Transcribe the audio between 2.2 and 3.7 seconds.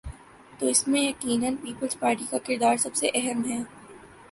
کا کردار سب سے اہم ہے۔